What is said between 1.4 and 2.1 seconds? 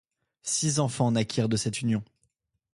de cette union.